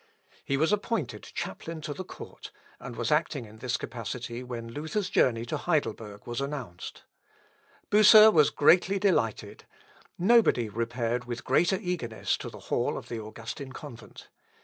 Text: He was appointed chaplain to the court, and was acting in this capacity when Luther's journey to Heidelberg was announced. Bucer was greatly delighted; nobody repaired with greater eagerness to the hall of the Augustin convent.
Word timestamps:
He 0.43 0.57
was 0.57 0.73
appointed 0.73 1.21
chaplain 1.21 1.79
to 1.81 1.93
the 1.93 2.03
court, 2.03 2.49
and 2.79 2.95
was 2.95 3.11
acting 3.11 3.45
in 3.45 3.57
this 3.57 3.77
capacity 3.77 4.41
when 4.41 4.67
Luther's 4.71 5.11
journey 5.11 5.45
to 5.45 5.57
Heidelberg 5.57 6.25
was 6.25 6.41
announced. 6.41 7.03
Bucer 7.91 8.31
was 8.31 8.49
greatly 8.49 8.97
delighted; 8.97 9.65
nobody 10.17 10.69
repaired 10.69 11.25
with 11.25 11.43
greater 11.43 11.77
eagerness 11.79 12.35
to 12.37 12.49
the 12.49 12.61
hall 12.71 12.97
of 12.97 13.09
the 13.09 13.19
Augustin 13.19 13.73
convent. 13.73 14.29